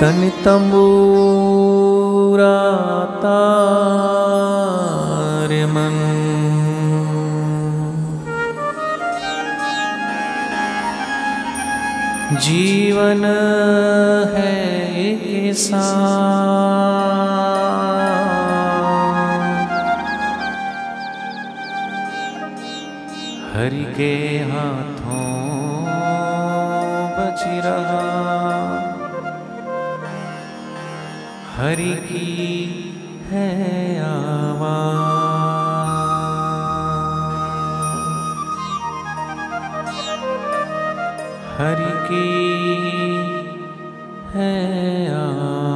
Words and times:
तन 0.00 0.18
तंबूरा 0.44 2.58
तार 3.22 5.50
मन। 5.66 5.96
जीवन 12.40 13.24
है 14.34 14.52
एक 15.00 15.24
हरि 23.54 23.84
के 23.96 24.12
हाथों 24.50 25.32
बच 27.16 27.42
रहा। 27.66 28.73
हरि 31.56 31.92
की 32.06 32.30
है 33.30 33.48
आवाज़। 34.04 35.12
हरि 41.58 41.92
की 42.08 42.26
है 44.34 44.50
आवाज़। 45.14 45.73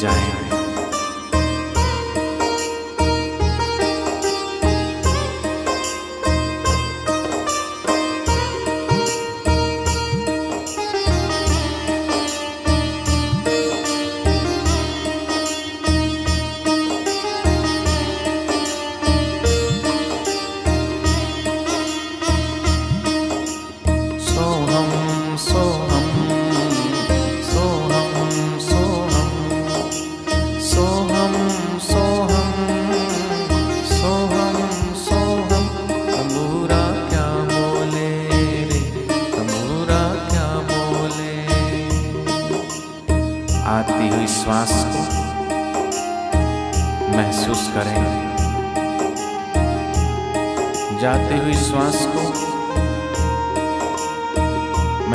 जाए 0.00 0.35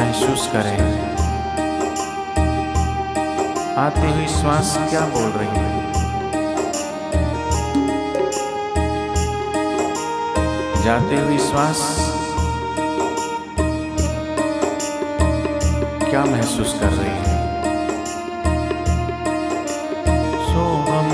महसूस 0.02 0.48
करें। 0.54 0.78
आती 3.78 4.08
हुई 4.12 4.28
श्वास 4.28 4.70
क्या 4.90 5.02
बोल 5.02 5.30
रही 5.36 5.48
है? 5.48 5.70
जाते 10.84 11.16
हुए 11.16 11.38
श्वास 11.38 11.82
क्या 16.10 16.24
महसूस 16.26 16.74
कर 16.80 16.90
रही 16.90 17.16
है? 17.20 17.38
सोहम 20.48 21.10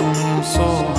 सोहम 0.54 0.97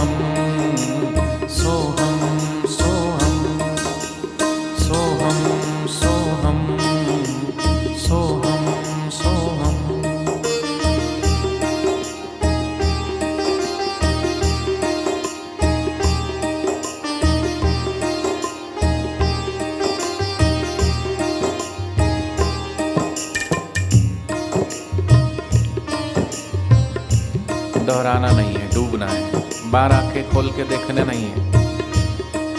दोहराना 27.88 28.32
नहीं 28.32 28.54
है, 28.54 28.71
डूबना 28.75 29.06
है। 29.06 29.32
बार 29.71 29.93
आँखें 29.93 30.31
खोल 30.31 30.49
के 30.50 30.65
देखने 30.65 31.04
नहीं 31.04 31.25
है। 31.25 31.53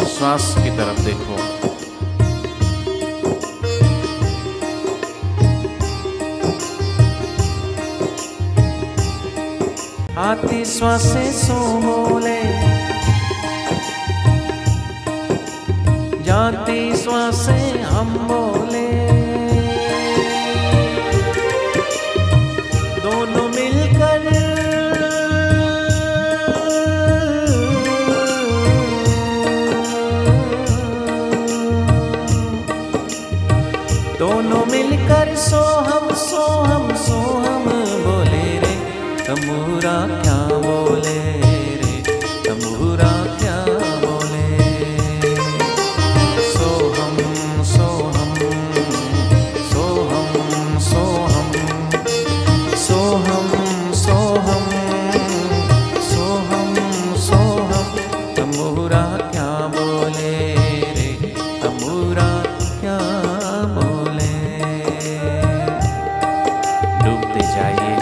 श्वास 0.06 0.56
की 0.58 0.70
तरफ़ 0.70 1.02
देखो। 1.02 1.36
आती 10.22 10.66
श्वासें 10.66 11.32
सो 11.32 11.82
बोले। 11.82 12.44
जाती 16.24 16.98
श्वासें 16.98 17.84
हम 17.84 18.10
बोले। 18.10 18.59
डूबते 67.20 67.42
जाइए। 67.46 67.96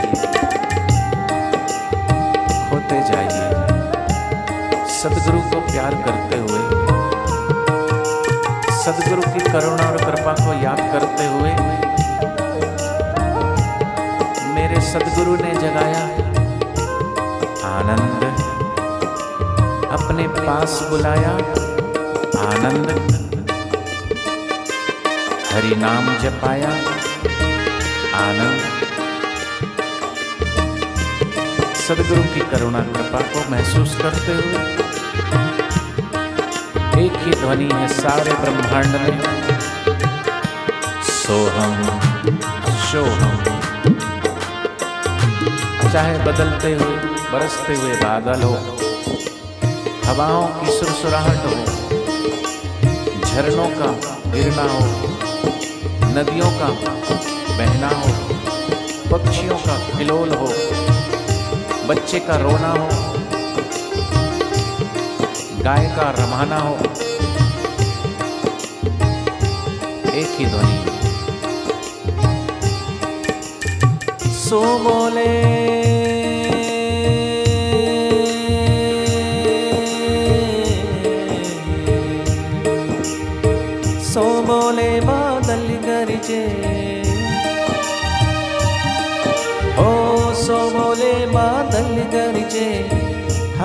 सदगुरु 4.98 5.40
को 5.42 5.60
प्यार 5.62 5.94
करते 6.06 6.38
हुए, 6.38 6.62
सदगुरु 8.78 9.22
की 9.22 9.40
करुणा 9.52 9.86
और 9.90 9.98
कृपा 9.98 10.34
को 10.34 10.54
याद 10.64 10.82
करते 10.94 11.26
हुए, 11.28 11.52
मेरे 14.56 14.82
सदगुरु 14.82 15.36
ने 15.36 15.52
जगाया 15.56 16.04
आनंद। 17.72 18.24
अपने 19.92 20.28
पास 20.28 20.80
बुलाया 20.90 21.34
आनंद। 22.48 22.90
हरि 25.54 25.76
नाम 25.76 26.06
जपाया 26.18 26.72
आनंद। 28.18 28.87
सदगुरु 31.88 32.24
की 32.24 32.40
करुणा 32.40 32.80
कृपा 32.80 33.20
को 33.22 33.52
महसूस 33.52 33.98
करते 34.02 34.32
हुए 34.32 34.64
एक 37.06 37.14
ही 37.18 37.32
ध्वनि 37.32 37.70
है 37.74 37.88
सारे 37.88 38.34
ब्रह्मांड 38.34 38.86
में। 38.86 39.22
सोहम 41.04 41.84
शोहम 42.78 43.60
चाहे 45.92 46.18
बदलते 46.18 46.74
हुए, 46.74 46.96
बरसते 47.32 47.76
हुए 47.76 47.96
बादल 47.96 48.42
हो। 48.42 48.54
हवाओं 50.06 50.48
की 50.48 50.72
सुरसुराहट 50.72 51.46
हो। 51.46 51.66
झरनों 53.26 53.70
का 53.70 54.22
गिरना 54.32 54.64
हो। 54.64 54.80
नदियों 56.08 56.52
का 56.52 56.70
बहना 57.58 57.90
हो। 57.90 58.14
पक्षियों 59.18 59.56
का 59.56 59.98
खिलोल 59.98 60.30
हो। 60.30 60.54
बच्चे 61.88 62.20
का 62.20 62.36
रोना 62.38 62.70
हो 62.72 62.88
गाय 65.64 65.86
का 65.96 66.10
रमाना 66.18 66.58
हो 66.58 66.76
एक 70.14 70.36
ही 70.40 70.46
ध्वनि। 70.46 70.78
सो 74.38 74.62
बोले 74.84 75.32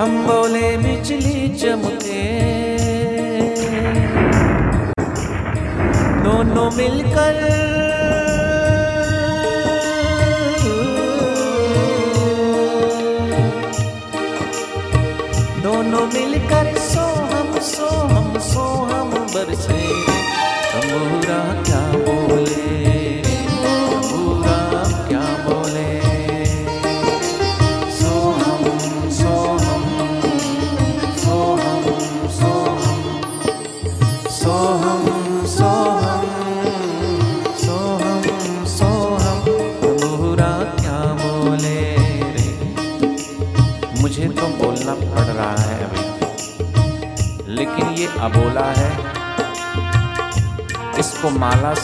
हम 0.03 0.15
बोले 0.27 0.69
बिजली 0.77 1.47
चमके। 1.59 2.23
दोनों 6.23 6.69
मिलकर 6.71 7.37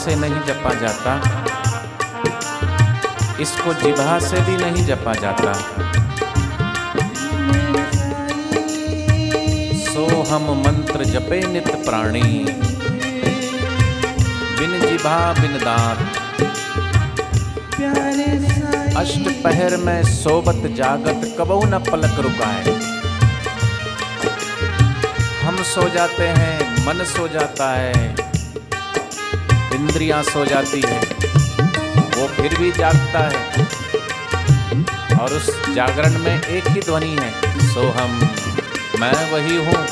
से 0.00 0.14
नहीं 0.16 0.40
जपा 0.46 0.72
जाता। 0.74 1.12
इसको 3.40 3.72
जिभा 3.74 4.18
से 4.18 4.40
भी 4.40 4.56
नहीं 4.56 4.84
जपा 4.86 5.12
जाता। 5.14 5.52
सो 9.84 10.06
हम 10.30 10.50
मंत्र 10.60 11.04
जपे 11.04 11.40
नित 11.46 11.68
प्राणी। 11.86 12.22
बिन 14.58 14.80
जिभा 14.80 15.18
बिन 15.32 15.58
दांत 15.58 16.18
अष्ट 18.96 19.28
पहर 19.44 19.76
में 19.76 20.02
सोबत 20.04 20.66
जागत 20.76 21.36
कबऊ 21.38 21.64
न 21.64 21.78
पलक 21.90 22.18
रुकाए। 22.20 22.78
हम 25.42 25.62
सो 25.64 25.88
जाते 25.88 26.26
हैं, 26.28 26.86
मन 26.86 27.04
सो 27.04 27.28
जाता 27.28 27.70
है। 27.72 28.19
इंद्रियाँ 29.80 30.22
सो 30.24 30.44
जाती 30.44 30.80
है, 30.82 31.00
वो 32.16 32.26
फिर 32.30 32.56
भी 32.58 32.70
जागता 32.72 33.20
है। 33.28 33.40
और 35.20 35.32
उस 35.34 35.48
जागरण 35.74 36.14
में 36.18 36.36
एक 36.36 36.68
ही 36.68 36.80
ध्वनि 36.80 37.14
है 37.20 37.30
सो 37.68 37.82
हम 37.98 38.10
मैं 39.00 39.12
वही 39.32 39.56
हूँ, 39.66 39.82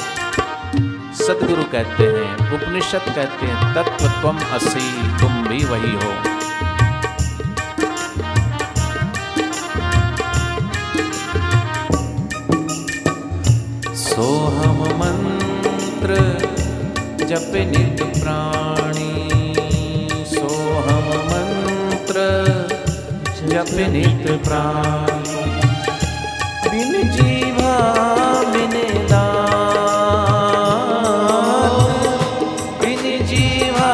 सदगुरु 1.19 1.63
कहते 1.73 2.05
हैं, 2.07 2.33
उपनिषद 2.55 3.05
कहते 3.09 3.47
हैं 3.47 3.59
तत्व 3.75 4.03
तुम 4.23 4.37
असी, 4.57 4.87
तुम 5.21 5.33
भी 5.49 5.61
वही 5.65 5.95
हो। 5.95 6.13
सोहम 13.99 14.81
मंत्र 15.01 16.11
जप 17.25 17.53
नित 17.73 17.99
प्राणी 18.15 18.88
जप 23.59 23.71
नित 23.93 24.27
प्राणी। 24.45 25.39
बिन 26.71 26.93
जीवा 27.15 27.73
बिन 28.53 28.75
बिन 32.83 33.27
जीवा 33.31 33.91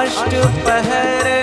अष्ट 0.00 0.34
पहर 0.64 1.37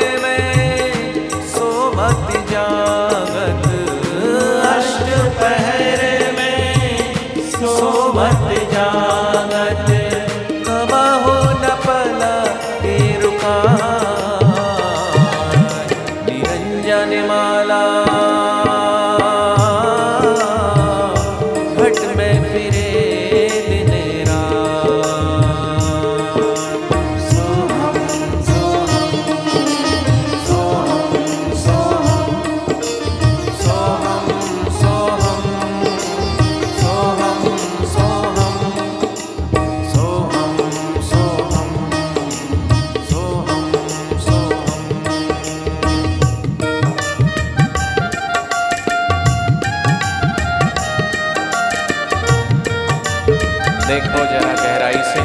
देखो 53.96 54.18
जरा 54.18 54.54
गहराई 54.64 54.94
से। 54.94 55.22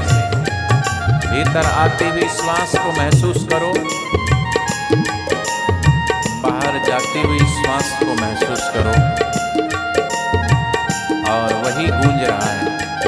भीतर 1.28 1.66
आती 1.66 2.08
हुई 2.08 2.22
श्वास 2.22 2.74
को 2.78 2.92
महसूस 2.92 3.48
करो। 3.50 3.72
बाहर 6.42 6.84
जाती 6.86 7.22
हुई 7.22 7.38
श्वास 7.38 7.98
को 8.02 8.14
महसूस 8.14 8.70
करो। 8.74 8.94
और 11.32 11.54
वही 11.54 11.86
गूंज 11.86 12.22
रहा 12.22 12.50
है। 12.50 12.99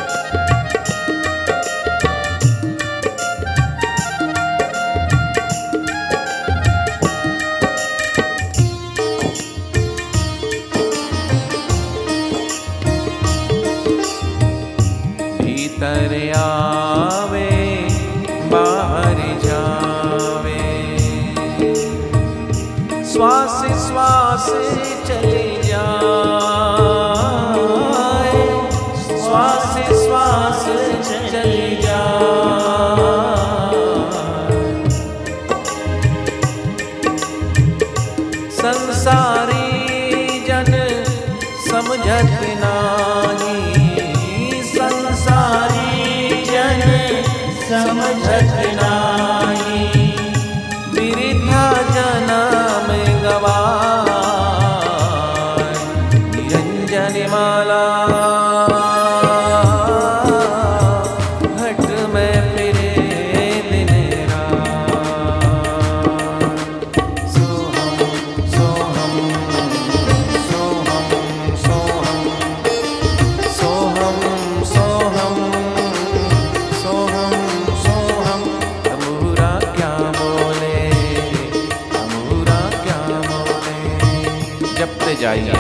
जाइए 85.23 85.53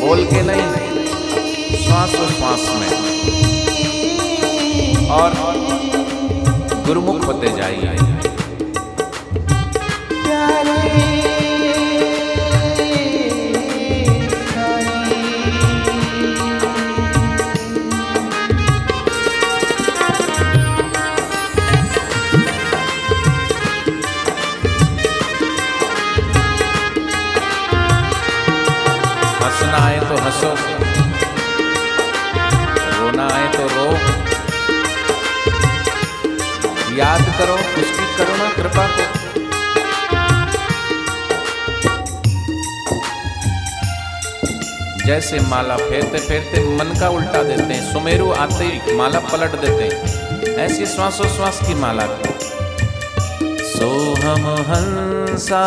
बोल 0.00 0.24
के 0.26 0.42
नहीं 0.42 0.66
श्वास 1.84 2.12
श्वास 2.36 2.64
में। 2.80 2.92
और 5.16 5.34
गुरुमुख 6.86 7.26
होते 7.26 7.50
जाइए 7.56 8.17
जैसे 45.08 45.38
माला 45.40 45.76
फेरते 45.76 46.18
फेरते 46.18 46.60
मन 46.76 47.00
का 47.00 47.08
उल्टा 47.08 47.42
देते 47.42 47.74
हैं, 47.74 47.92
सुमेरु 47.92 48.30
आते 48.32 48.64
ही 48.64 48.94
माला 48.94 49.18
पलट 49.18 49.54
देते 49.60 49.84
हैं। 49.84 50.56
ऐसी 50.56 50.86
श्वासोश्वास 50.86 51.60
की 51.68 51.74
माला 51.74 52.06
की 52.06 52.34
सोहम 53.68 54.46
हंसा 54.68 55.64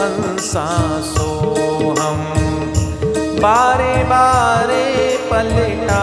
हंसा, 0.00 0.66
सोहम, 1.02 2.24
बारे 3.40 3.94
बारे 4.04 4.84
पलटा। 5.30 6.02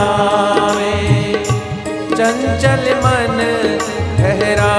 बतावे 0.00 0.92
चंचल 2.16 2.84
मन 3.02 3.38
ठहरा 4.18 4.72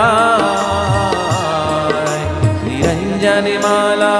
निरंजन 2.65 3.47
माला 3.65 4.15